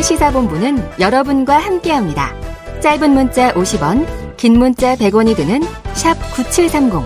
[0.00, 2.32] 오태훈의 시사본부는 여러분과 함께합니다.
[2.80, 7.02] 짧은 문자 50원, 긴 문자 100원이 드는 샵 9730.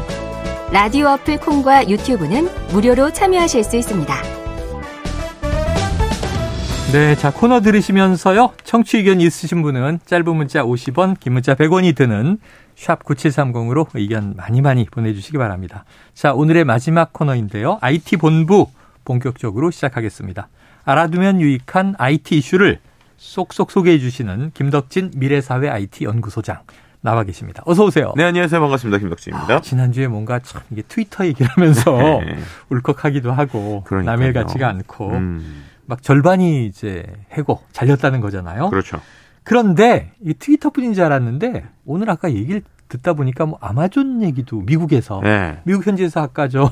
[0.73, 4.15] 라디오 어플 콩과 유튜브는 무료로 참여하실 수 있습니다.
[6.93, 8.53] 네, 자 코너 들으시면서요.
[8.63, 12.39] 청취 의견 있으신 분은 짧은 문자 50원, 긴 문자 100원이 드는
[12.77, 15.85] 샵 9730으로 의견 많이 많이 보내주시기 바랍니다.
[16.15, 17.79] 자, 오늘의 마지막 코너인데요.
[17.81, 18.69] IT 본부
[19.05, 20.49] 본격적으로 시작하겠습니다.
[20.85, 22.79] 알아두면 유익한 IT 이슈를
[23.17, 26.59] 쏙쏙 소개해 주시는 김덕진 미래사회 IT 연구소장
[27.01, 27.63] 나와 계십니다.
[27.67, 28.13] 어서 오세요.
[28.17, 28.61] 네, 안녕하세요.
[28.61, 28.99] 반갑습니다.
[28.99, 29.55] 김덕진입니다.
[29.57, 31.93] 아, 지난주에 뭔가 참 이게 트위터 얘기를 하면서
[32.25, 32.39] 네.
[32.71, 35.65] 울컥하기도 하고 남일 같지가 않고 음.
[35.87, 38.71] 막 절반이 이제 해고 잘렸다는 거잖아요.
[38.71, 39.01] 그렇죠.
[39.43, 45.59] 그런데 이 트위터뿐인 줄 알았는데 오늘 아까 얘기를 듣다 보니까 뭐 아마존 얘기도 미국에서 네.
[45.65, 46.71] 미국 현지에서 아까 저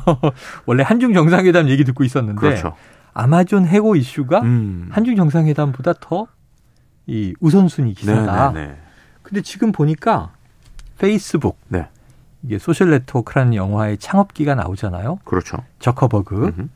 [0.65, 2.75] 원래 한중 정상회담 얘기 듣고 있었는데 그렇죠.
[3.15, 4.89] 아마존 해고 이슈가 음.
[4.91, 6.29] 한중 정상회담보다 더
[7.07, 8.51] 이 우선순위 기사다.
[8.51, 8.67] 네네네.
[8.67, 8.81] 네, 네.
[9.23, 10.33] 근데 지금 보니까
[10.99, 11.89] 페이스북 네.
[12.43, 15.19] 이게 소셜 네트워크라는 영화의 창업기가 나오잖아요.
[15.25, 15.59] 그렇죠.
[15.79, 16.45] 저커버그.
[16.47, 16.69] 음흠.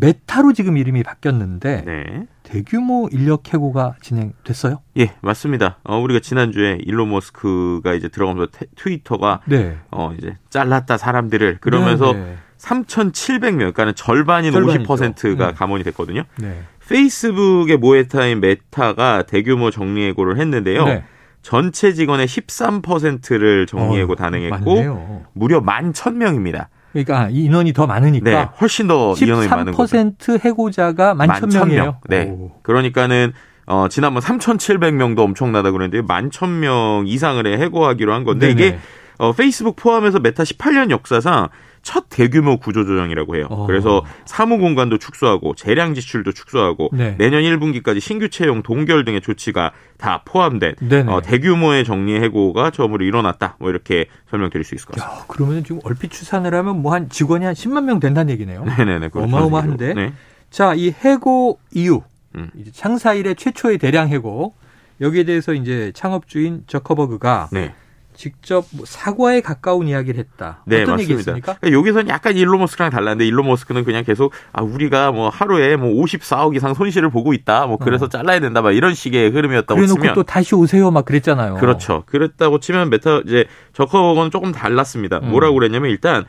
[0.00, 2.26] 메타로 지금 이름이 바뀌었는데 네.
[2.42, 4.80] 대규모 인력 해고가 진행됐어요?
[4.98, 5.78] 예, 맞습니다.
[5.82, 9.78] 어, 우리가 지난주에 일론 머스크가 이제 들어가면서 태, 트위터가 네.
[9.90, 14.92] 어, 이제 잘랐다 사람들을 그러면서 네, 3,700명, 그러니까는 절반인 절반이죠.
[14.92, 16.24] 50%가 감원이 됐거든요.
[16.38, 16.62] 네.
[16.88, 20.84] 페이스북의 모회사인 메타가 대규모 정리해고를 했는데요.
[20.84, 21.04] 네.
[21.42, 25.26] 전체 직원의 13%를 정리해고 어, 단행했고 많네요.
[25.32, 26.66] 무려 11,000명입니다.
[26.92, 29.96] 그러니까 인원이 더 많으니까 네, 훨씬 더 인원이 많은 거죠.
[29.96, 31.96] 13% 해고자가 11,000명이에요.
[32.08, 32.24] 네.
[32.28, 32.52] 오.
[32.62, 33.32] 그러니까는
[33.66, 38.66] 어, 지난번 3,700명도 엄청나다 그랬는데 11,000명 이상을 해고하기로 한 건데 네네.
[38.66, 38.78] 이게
[39.18, 41.48] 어, 페이스북 포함해서 메타 18년 역사상
[41.82, 43.46] 첫 대규모 구조조정이라고 해요.
[43.50, 43.66] 어.
[43.66, 47.14] 그래서 사무 공간도 축소하고 재량 지출도 축소하고 네.
[47.18, 50.74] 내년 1분기까지 신규 채용 동결 등의 조치가 다 포함된
[51.08, 53.56] 어, 대규모의 정리 해고가 처음으로 일어났다.
[53.58, 55.20] 뭐 이렇게 설명드릴 수 있을 것 같습니다.
[55.20, 58.64] 야, 그러면 지금 얼핏 추산을 하면 뭐 한 직원이 한 10만 명 된다는 얘기네요.
[58.64, 59.10] 네네네.
[59.12, 59.94] 어마어마한데.
[59.94, 60.12] 네.
[60.50, 62.02] 자, 이 해고 이유.
[62.34, 62.50] 음.
[62.56, 64.54] 이제 창사 일의 최초의 대량 해고.
[65.00, 67.72] 여기에 대해서 이제 창업주인 저커버그가 네.
[68.18, 70.62] 직접 뭐 사과에 가까운 이야기를 했다.
[70.66, 71.02] 네, 어떤 맞습니다.
[71.02, 71.54] 얘기했습니까?
[71.60, 75.88] 그러니까 여기서는 약간 일론 머스크랑 달랐는데 일론 머스크는 그냥 계속 아 우리가 뭐 하루에 뭐
[76.02, 77.66] 54억 이상 손실을 보고 있다.
[77.66, 78.08] 뭐 그래서 어.
[78.08, 78.60] 잘라야 된다.
[78.60, 80.90] 막 이런 식의 흐름이었다고 그래놓고 치면 또 다시 오세요.
[80.90, 81.54] 막 그랬잖아요.
[81.54, 82.02] 그렇죠.
[82.06, 85.20] 그랬다고 치면 메타 이제 저커버거는 조금 달랐습니다.
[85.22, 85.30] 음.
[85.30, 86.24] 뭐라고 그랬냐면 일단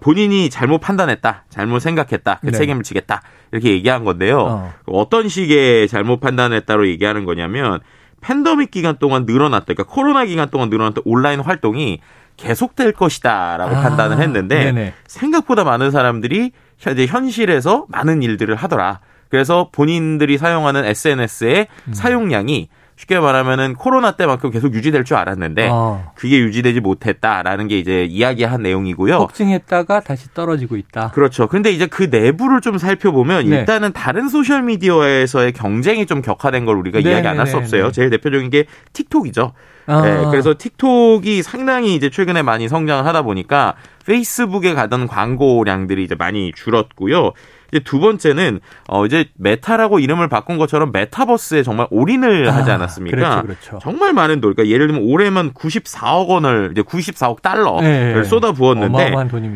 [0.00, 2.52] 본인이 잘못 판단했다, 잘못 생각했다, 그 네.
[2.52, 3.20] 책임을 지겠다
[3.50, 4.72] 이렇게 얘기한 건데요.
[4.86, 5.08] 어.
[5.10, 7.80] 떤 식의 잘못 판단했다로 얘기하는 거냐면
[8.22, 9.66] 팬더믹 기간 동안 늘어났다.
[9.66, 12.00] 그러니까 코로나 기간 동안 늘어났던 온라인 활동이
[12.38, 14.94] 계속될 것이다라고 아, 판단을 했는데 네네.
[15.06, 16.52] 생각보다 많은 사람들이
[16.90, 19.00] 이제 현실에서 많은 일들을 하더라.
[19.28, 21.92] 그래서 본인들이 사용하는 SNS의 음.
[21.92, 22.68] 사용량이
[23.02, 26.12] 쉽게 말하면은 코로나 때만큼 계속 유지될 줄 알았는데 어.
[26.14, 29.18] 그게 유지되지 못했다라는 게 이제 이야기한 내용이고요.
[29.18, 31.10] 폭증했다가 다시 떨어지고 있다.
[31.10, 31.48] 그렇죠.
[31.48, 33.56] 근데 이제 그 내부를 좀 살펴보면 네.
[33.56, 37.64] 일단은 다른 소셜 미디어에서의 경쟁이 좀 격화된 걸 우리가 네, 이야기 안 할수 네, 네,
[37.64, 37.84] 없어요.
[37.86, 37.92] 네.
[37.92, 39.52] 제일 대표적인 게 틱톡이죠.
[39.86, 40.02] 아.
[40.02, 43.74] 네, 그래서 틱톡이 상당히 이제 최근에 많이 성장을 하다 보니까
[44.04, 47.32] 페이스북에 가던 광고량들이 이제 많이 줄었고요.
[47.72, 53.16] 이제 두 번째는 어 이제 메타라고 이름을 바꾼 것처럼 메타버스에 정말 올인을 아, 하지 않았습니까?
[53.16, 53.78] 그렇죠, 그렇죠.
[53.82, 54.54] 정말 많은 돈.
[54.54, 59.14] 그러니까 예를 들면 올해만 94억 원을 이제 94억 달러를 네, 쏟아 부었는데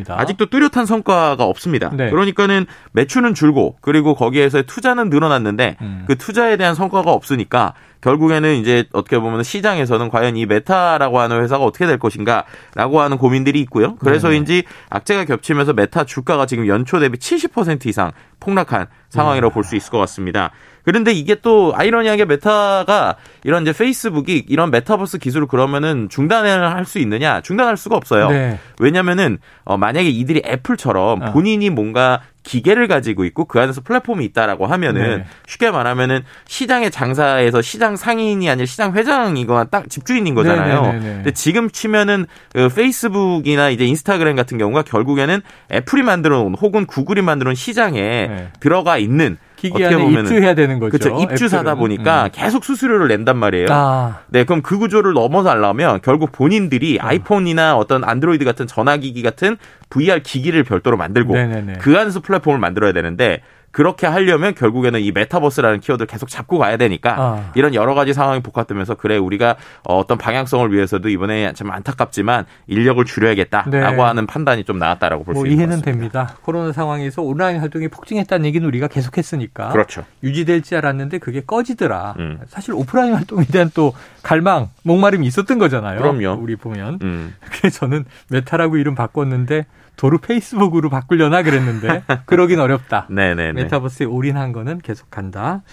[0.09, 1.91] 아직도 뚜렷한 성과가 없습니다.
[1.93, 2.09] 네.
[2.09, 6.03] 그러니까는 매출은 줄고 그리고 거기에서 투자는 늘어났는데 음.
[6.07, 11.63] 그 투자에 대한 성과가 없으니까 결국에는 이제 어떻게 보면 시장에서는 과연 이 메타라고 하는 회사가
[11.63, 13.95] 어떻게 될 것인가라고 하는 고민들이 있고요.
[13.97, 19.75] 그래서 인지 악재가 겹치면서 메타 주가가 지금 연초 대비 70% 이상 폭락한 상황이라고 볼 수
[19.75, 20.51] 있을 것 같습니다.
[20.87, 26.97] 그런데 이게 또 아이러니하게 메타가 이런 이제 페이스북이 이런 메타버스 기술을 그러면은 중단을 할 수
[26.99, 27.41] 있느냐?
[27.41, 28.29] 중단할 수가 없어요.
[28.29, 28.57] 네.
[28.79, 31.31] 왜냐면은 어 만약에 이들이 애플처럼 어.
[31.33, 35.25] 본인이 뭔가 기계를 가지고 있고 그 안에서 플랫폼이 있다라고 하면은 네.
[35.45, 40.81] 쉽게 말하면은 시장의 장사에서 시장 상인이 아니라 시장 회장이거나 딱 집주인인 거잖아요.
[40.83, 41.13] 네, 네, 네, 네.
[41.15, 45.41] 근데 지금 치면은 그 페이스북이나 이제 인스타그램 같은 경우가 결국에는
[45.73, 48.47] 애플이 만들어 놓은 혹은 구글이 만들어 놓은 시장에 네.
[48.61, 50.97] 들어가 있는 기기 안에 보면은, 입주해야 되는 거죠.
[50.97, 51.21] 그렇죠.
[51.21, 52.29] 입주사다 보니까 음.
[52.31, 53.67] 계속 수수료를 낸단 말이에요.
[53.71, 54.19] 아.
[54.27, 57.05] 네, 그럼 그 구조를 넘어서 하려면 결국 본인들이 어.
[57.05, 59.57] 아이폰이나 어떤 안드로이드 같은 전화기기 같은
[59.89, 61.73] VR 기기를 별도로 만들고 네네네.
[61.79, 63.41] 그 안에서 플랫폼을 만들어야 되는데
[63.77, 67.51] 그렇게 하려면 결국에는 이 메타버스라는 키워드를 계속 잡고 가야 되니까 아.
[67.53, 73.69] 이런 여러 가지 상황이 복합되면서 그래 우리가 어떤 방향성을 위해서도 이번에 참 안타깝지만 인력을 줄여야겠다라고
[73.69, 74.01] 네.
[74.01, 76.37] 하는 판단이 좀 나왔다라고 볼수 뭐 있는 이해는 됩니다.
[76.41, 80.05] 코로나 상황에서 온라인 활동이 폭증했다는 얘기는 우리가 계속했으니까 그렇죠.
[80.23, 82.15] 유지될 지 알았는데 그게 꺼지더라.
[82.17, 82.39] 음.
[82.47, 83.93] 사실 오프라인 활동에 대한 또
[84.23, 85.99] 갈망, 목마름이 있었던 거잖아요.
[85.99, 86.41] 그럼요.
[86.41, 86.97] 우리 보면.
[87.03, 87.35] 음.
[87.51, 89.67] 그래서 저는 메타라고 이름 바꿨는데
[89.97, 93.07] 도로 페이스북으로 바꾸려나 그랬는데 그러긴 어렵다.
[93.11, 93.53] 네네네.
[93.63, 95.63] 메타버스에 올인한 거는 계속 간다.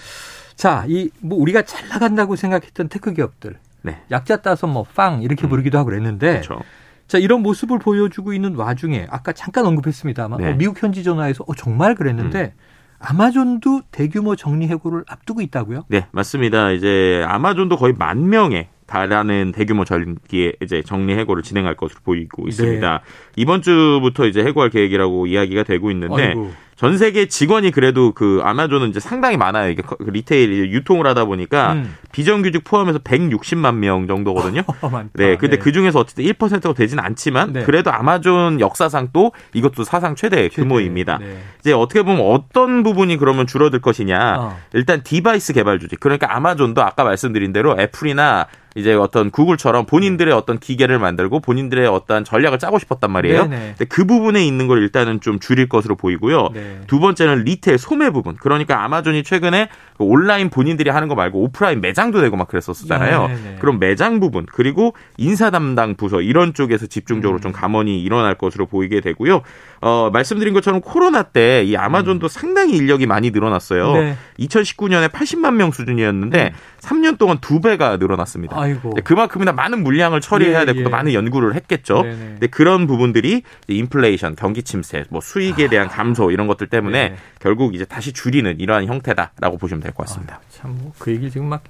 [0.57, 4.01] 자, 이 뭐 우리가 잘 나간다고 생각했던 tech 기업들, 네.
[4.11, 5.51] 약자 따서 뭐 FAANG 이렇게 음.
[5.51, 6.61] 부르기도 하고 그랬는데, 그렇죠.
[7.07, 10.51] 자 이런 모습을 보여주고 있는 와중에 아까 잠깐 언급했습니다만 네.
[10.51, 12.55] 어, 미국 현지 전화에서 어, 정말 그랬는데.
[12.57, 12.75] 음.
[13.07, 15.85] 아마존도 대규모 정리 해고를 앞두고 있다고요?
[15.89, 16.71] 네, 맞습니다.
[16.71, 22.91] 이제 아마존도 거의 만 명에 달하는 대규모 전기에 이제 정리 해고를 진행할 것으로 보이고 있습니다.
[22.91, 22.99] 네.
[23.37, 26.53] 이번 주부터 이제 해고할 계획이라고 이야기가 되고 있는데 아이고.
[26.77, 29.71] 전 세계 직원이 그래도 그 아마존은 이제 상당히 많아요.
[29.71, 31.95] 이게 그 retail 유통을 하다 보니까 음.
[32.11, 34.63] 비정규직 포함해서 160만 명 정도거든요.
[35.15, 35.37] 네.
[35.37, 35.59] 근데 네.
[35.59, 37.63] 그 중에서 어쨌든 1%가 되진 않지만 네.
[37.63, 40.63] 그래도 아마존 역사상 또 이것도 사상 최대 최대.
[40.63, 41.19] 규모입니다.
[41.19, 41.39] 네.
[41.61, 44.37] 이제 어떻게 보면 어떤 부분이 그러면 줄어들 것이냐.
[44.39, 44.59] 어.
[44.73, 46.01] 일단 device 개발 조직.
[46.01, 50.37] 그러니까 아마존도 아까 말씀드린 대로 애플이나 이제 어떤 구글처럼 본인들의 네.
[50.37, 53.49] 어떤 기계를 만들고 본인들의 어떤 전략을 짜고 싶었단 말이에요.
[53.49, 56.51] 근데 그 부분에 있는 걸 일단은 좀 줄일 것으로 보이고요.
[56.53, 56.81] 네.
[56.87, 58.37] 두 번째는 retail 소매 부분.
[58.37, 63.29] 그러니까 아마존이 최근에 그 온라인 본인들이 하는 거 말고 오프라인 매장도 되고 막 그랬었잖아요.
[63.29, 63.57] 네네.
[63.61, 67.41] 그럼 매장 부분 그리고 인사 담당 부서 이런 쪽에서 집중적으로 음.
[67.41, 69.43] 좀 감원이 일어날 것으로 보이게 되고요.
[69.85, 72.29] 어, 말씀드린 것처럼 코로나 때 이 아마존도 음.
[72.29, 73.93] 상당히 인력이 많이 늘어났어요.
[73.95, 74.17] 네.
[74.39, 76.59] 2019년에 80만 명 수준이었는데 음.
[76.81, 78.59] 3년 동안 두 배가 늘어났습니다.
[78.61, 78.95] 아이고.
[79.05, 80.85] 그만큼이나 많은 물량을 처리해야 예, 되고 예.
[80.89, 82.03] 많은 연구를 했겠죠.
[82.03, 82.17] 네네.
[82.17, 87.17] 근데 그런 부분들이 인플레이션, 경기 침체, 뭐 수익에 대한 감소 이런 것들 때문에 네.
[87.41, 90.37] 결국 이제 다시 줄이는 이러한 형태다라고 보시면 될 것 같습니다.
[90.37, 91.63] 아, 참그 얘기 지금 막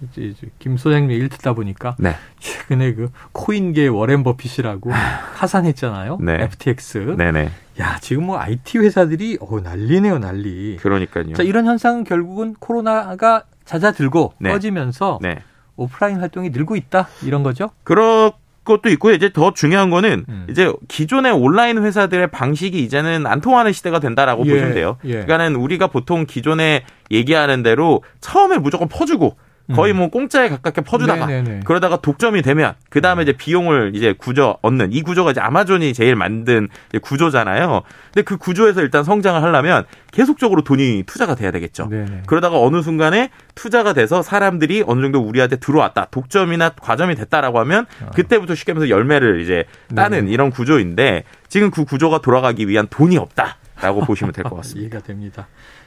[0.59, 2.17] 김 소장님 얘기를 듣다 보니까 네.
[2.41, 4.91] 최근에 그 코인계 워렌 버핏이라고
[5.35, 6.19] 하산했잖아요.
[6.21, 6.43] 네.
[6.43, 7.17] FTX.
[7.17, 7.51] 네네.
[7.81, 10.77] 야, 지금 뭐 IT 회사들이 어 난리네요, 난리.
[10.81, 11.35] 그러니까요.
[11.35, 14.51] 자, 이런 현상은 결국은 코로나가 잦아들고 네.
[14.51, 15.39] 꺼지면서 네.
[15.77, 17.71] 오프라인 활동이 늘고 있다 이런 거죠?
[17.83, 18.33] 그렇
[18.65, 19.15] 것도 있고요.
[19.15, 20.47] 이제 더 중요한 거는 음.
[20.49, 24.97] 이제 기존의 온라인 회사들의 방식이 이제는 안 통하는 시대가 된다라고 예, 보시면 돼요.
[25.05, 25.13] 예.
[25.13, 29.37] 그러니까는 우리가 보통 기존에 얘기하는 대로 처음에 무조건 퍼주고
[29.73, 29.97] 거의 음.
[29.97, 31.61] 뭐 공짜에 가깝게 퍼주다가 네네네.
[31.65, 36.17] 그러다가 독점이 되면 그 다음에 이제 비용을 이제 구조 얻는 이 구조가 이제 아마존이 제일
[36.17, 36.69] 만든
[37.01, 37.81] 구조잖아요.
[38.13, 41.89] 근데 그 구조에서 일단 성장을 하려면 계속적으로 돈이 투자가 돼야 되겠죠.
[41.89, 42.23] 네네.
[42.27, 48.11] 그러다가 어느 순간에 투자가 돼서 사람들이 어느 정도 우리한테 들어왔다, 독점이나 과점이 됐다라고 하면 아.
[48.11, 49.65] 그때부터 쉽게 말해서 열매를 이제
[49.95, 50.31] 따는 네네.
[50.33, 54.81] 이런 구조인데 지금 그 구조가 돌아가기 위한 돈이 없다라고 보시면 될 것 같습니다.
[54.83, 55.47] 이해가 됩니다.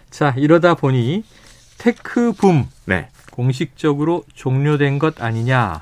[0.09, 1.23] 자 이러다 보니
[1.77, 2.65] tech boom.
[2.85, 3.09] 네.
[3.37, 5.81] 공식적으로 종료된 것 아니냐.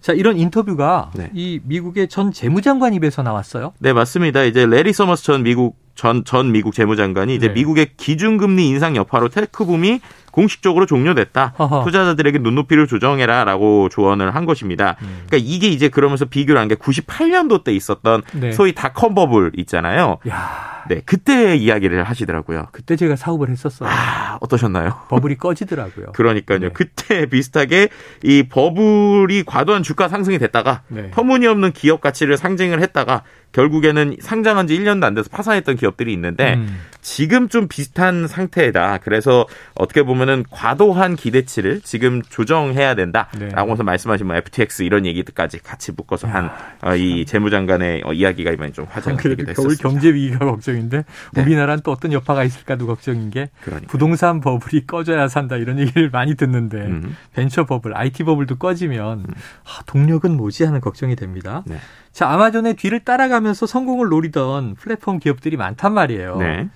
[0.00, 1.30] 자, 이런 인터뷰가 네.
[1.32, 3.72] 이 미국의 전 재무장관 입에서 나왔어요.
[3.78, 4.42] 네, 맞습니다.
[4.42, 7.54] 이제 래리 서머스 전 미국 전, 전 미국 재무장관이 이제 네.
[7.54, 10.00] 미국의 기준금리 인상 여파로 tech boom이
[10.32, 11.54] 공식적으로 종료됐다.
[11.60, 11.84] 허허.
[11.84, 14.96] 투자자들에게 눈높이를 조정해라라고 조언을 한 것입니다.
[15.02, 15.22] 음.
[15.26, 18.52] 그러니까 이게 이제 그러면서 비교를 한 게 98년도 때 있었던 네.
[18.52, 20.18] 소위 닷컴 버블 있잖아요.
[20.28, 20.82] 야.
[20.88, 22.66] 네, 그때 이야기를 하시더라고요.
[22.72, 23.88] 그때 제가 사업을 했었어요.
[23.88, 25.02] 아, 어떠셨나요?
[25.10, 26.06] 버블이 꺼지더라고요.
[26.16, 26.58] 그러니까요.
[26.58, 26.68] 네.
[26.72, 27.88] 그때 비슷하게
[28.24, 31.10] 이 버블이 과도한 주가 상승이 됐다가 네.
[31.12, 36.80] 터무니없는 기업 가치를 상징을 했다가 결국에는 상장한 지 1년도 안 돼서 파산했던 기업들이 있는데 음.
[37.02, 38.98] 지금 좀 비슷한 상태다.
[39.02, 43.72] 그래서 어떻게 보면 은 과도한 기대치를 지금 조정해야 된다라고 네.
[43.72, 48.86] 해서 말씀하신 뭐 FTX 이런 얘기들까지 같이 묶어서 한이 어, 재무장관의 어, 이야기가 이번에 좀
[48.88, 49.62] 화제가 되기도 했었습니다.
[49.62, 51.42] 겨울 경제 위기가 걱정인데 네.
[51.42, 53.88] 우리나라는 또 어떤 여파가 있을까도 걱정인 게 그러니까요.
[53.88, 57.16] 부동산 버블이 꺼져야 산다 이런 얘기를 많이 듣는데 음.
[57.34, 59.34] 벤처 버블, IT 버블도 꺼지면 음.
[59.64, 61.62] 아, 동력은 뭐지 하는 걱정이 됩니다.
[61.66, 61.76] 네.
[62.12, 66.36] 자, 아마존의 뒤를 따라가면서 성공을 노리던 플랫폼 기업들이 많단 말이에요.
[66.36, 66.68] 네.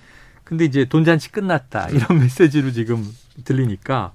[0.47, 1.89] 근데 이제 돈잔치 끝났다.
[1.89, 3.05] 이런 메시지로 지금
[3.43, 4.13] 들리니까.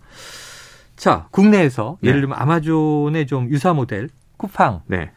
[0.97, 2.09] 자, 국내에서 네.
[2.09, 4.09] 예를 들면 아마존의 좀 유사 모델,
[4.39, 4.81] 쿠팡.
[4.87, 5.11] 네.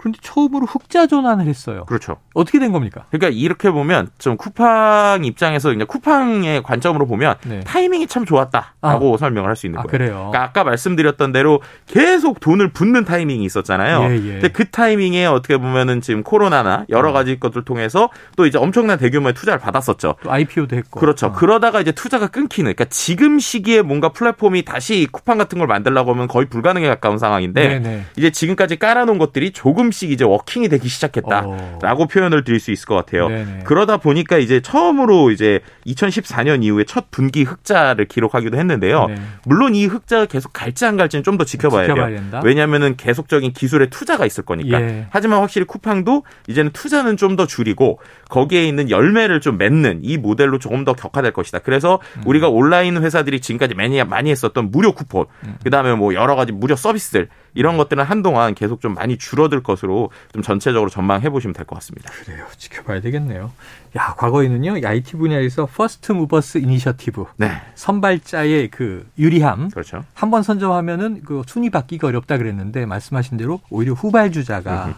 [0.00, 1.84] 그런데 처음으로 흑자 전환을 했어요.
[1.86, 2.16] 그렇죠.
[2.34, 3.04] 어떻게 된 겁니까?
[3.10, 7.60] 그러니까 이렇게 보면 좀 쿠팡 입장에서 그냥 쿠팡의 관점으로 보면 네.
[7.60, 9.18] 타이밍이 참 좋았다라고 아.
[9.18, 9.90] 설명을 할 수 있는 아, 거예요.
[9.90, 10.14] 그래요.
[10.30, 14.04] 그러니까 아까 말씀드렸던 대로 계속 돈을 붓는 타이밍이 있었잖아요.
[14.04, 14.32] 예, 예.
[14.32, 17.12] 근데 그 타이밍에 어떻게 보면은 지금 코로나나 여러 어.
[17.12, 20.14] 가지 것들 통해서 또 이제 엄청난 대규모의 투자를 받았었죠.
[20.22, 20.98] 또 IPO도 했고.
[20.98, 21.26] 그렇죠.
[21.26, 21.32] 어.
[21.32, 22.72] 그러다가 이제 투자가 끊기는.
[22.72, 27.68] 그러니까 지금 시기에 뭔가 플랫폼이 다시 쿠팡 같은 걸 만들려고 하면 거의 불가능에 가까운 상황인데
[27.68, 27.88] 네네.
[27.88, 28.04] 네.
[28.16, 32.06] 이제 지금까지 깔아놓은 것들이 조금 조금씩 이제 워킹이 되기 시작했다라고 오.
[32.06, 33.28] 표현을 드릴 수 있을 것 같아요.
[33.28, 33.60] 네네.
[33.64, 39.06] 그러다 보니까 이제 처음으로 이제 2014년 이후에 첫 분기 흑자를 기록하기도 했는데요.
[39.08, 39.14] 네.
[39.44, 42.40] 물론 이 흑자가 계속 갈지 안 갈지는 좀 더 지켜봐야, 지켜봐야 돼요.
[42.44, 44.78] 왜냐하면은 계속적인 기술의 투자가 있을 거니까.
[44.80, 45.06] 예.
[45.10, 50.58] 하지만 확실히 쿠팡도 이제는 투자는 좀 더 줄이고 거기에 있는 열매를 좀 맺는 이 모델로
[50.58, 51.60] 조금 더 격화될 것이다.
[51.60, 52.22] 그래서 음.
[52.26, 55.54] 우리가 온라인 회사들이 지금까지 많이 많이 했었던 무료 쿠폰, 음.
[55.62, 60.42] 그다음에 뭐 여러 가지 무료 서비스들 이런 것들은 한동안 계속 좀 많이 줄어들 것으로 좀
[60.42, 62.10] 전체적으로 전망해 보시면 될 것 같습니다.
[62.12, 62.46] 그래요.
[62.56, 63.52] 지켜봐야 되겠네요.
[63.96, 64.86] 야, 과거에는요.
[64.86, 67.24] IT 분야에서 first mover's initiative.
[67.36, 67.60] 네.
[67.74, 69.70] 선발자의 그 유리함.
[69.70, 70.04] 그렇죠.
[70.14, 74.94] 한 번 선점하면은 그 순위 바뀌기가 어렵다 그랬는데 말씀하신 대로 오히려 후발주자가.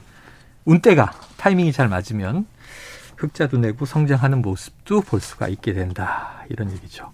[0.65, 2.47] 운때가 타이밍이 잘 맞으면
[3.17, 6.45] 흑자도 내고 성장하는 모습도 볼 수가 있게 된다.
[6.49, 7.13] 이런 얘기죠.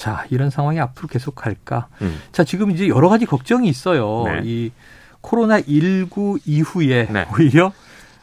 [0.00, 1.88] 자, 이런 상황이 앞으로 계속 갈까?
[2.00, 2.18] 음.
[2.32, 4.24] 자, 지금 이제 여러 가지 걱정이 있어요.
[4.24, 4.40] 네.
[4.44, 4.72] 이
[5.20, 7.26] 코로나 19 이후에 네.
[7.34, 7.70] 오히려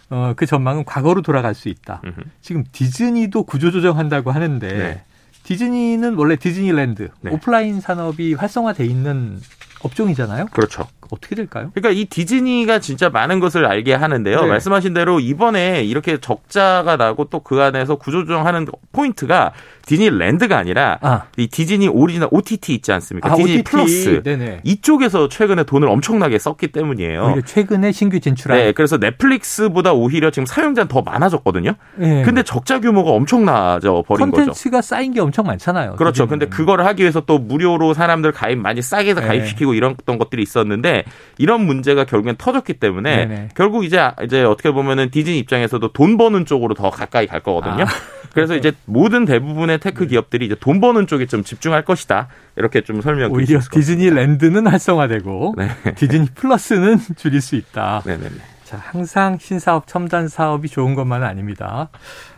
[0.09, 2.01] 어, 그 전망은 과거로 돌아갈 수 있다.
[2.03, 2.21] 음흠.
[2.41, 5.03] 지금 디즈니도 구조조정한다고 하는데 네.
[5.43, 7.29] 디즈니는 원래 디즈니랜드 네.
[7.31, 9.39] 오프라인 산업이 활성화돼 있는
[9.81, 10.47] 업종이잖아요.
[10.51, 10.87] 그렇죠.
[11.09, 11.71] 어떻게 될까요?
[11.73, 14.41] 그러니까 이 디즈니가 진짜 많은 것을 알게 하는데요.
[14.41, 14.47] 네.
[14.47, 19.53] 말씀하신 대로 이번에 이렇게 적자가 나고 또 그 안에서 구조조정하는 포인트가
[19.85, 21.23] 디즈니랜드가 아니라 아.
[21.37, 23.31] 이 디즈니 오리지널 OTT 있지 않습니까?
[23.31, 23.63] 아, 디즈니 OTT.
[23.71, 24.61] 플러스 네네.
[24.65, 27.41] 이쪽에서 최근에 돈을 엄청나게 썼기 때문이에요.
[27.45, 28.59] 최근에 신규 진출한.
[28.59, 31.75] 네, 그래서 넷플릭스보다 오히려 지금 사용자는 더 많아졌거든요.
[31.95, 32.23] 네.
[32.23, 34.41] 근데 적자 규모가 엄청나져 버린 거죠.
[34.47, 35.95] 콘텐츠가 쌓인 게 엄청 많잖아요.
[35.95, 36.25] 그렇죠.
[36.25, 36.39] 디즈니는.
[36.39, 39.21] 근데 그거를 하기 위해서 또 무료로 사람들 가입 많이 싸게 네.
[39.21, 39.77] 가입시키고 네.
[39.77, 41.03] 이런 것들이 있었는데
[41.37, 43.49] 이런 문제가 결국엔 터졌기 때문에 네네.
[43.55, 47.83] 결국 이제 이제 어떻게 보면은 디즈니 입장에서도 돈 버는 쪽으로 더 가까이 갈 거거든요.
[47.83, 47.87] 아.
[48.33, 50.09] 그래서 이제 모든 대부분의 테크 네.
[50.09, 52.27] 기업들이 이제 돈 버는 쪽에 좀 집중할 것이다.
[52.55, 53.31] 이렇게 좀 설명.
[53.31, 55.69] 오히려 디즈니랜드는 활성화되고 네.
[55.95, 58.03] 디즈니 플러스는 줄일 수 있다.
[58.05, 58.35] 네네네.
[58.63, 61.89] 자, 항상 신사업, 첨단 사업이 좋은 것만은 아닙니다.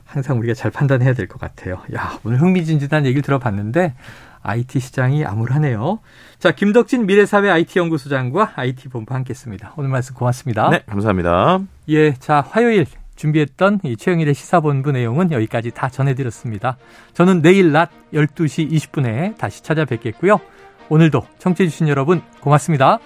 [0.06, 1.82] 항상 우리가 잘 판단해야 될 것 같아요.
[1.96, 3.94] 야, 오늘 흥미진진한 얘기를 들어봤는데
[4.42, 6.00] IT 시장이 암울하네요.
[6.40, 9.74] 자, 김덕진 미래사회 IT연구소장과 IT본부 함께했습니다.
[9.78, 10.70] 오늘 말씀 고맙습니다.
[10.70, 11.60] 네, 감사합니다.
[11.90, 16.78] 예, 자, 화요일 준비했던 이 최영일의 시사본부 내용은 여기까지 다 전해드렸습니다.
[17.14, 20.40] 저는 내일 낮 12시 20분에 다시 찾아뵙겠고요.
[20.88, 23.00] 오늘도 청취해주신 여러분 고맙습니다.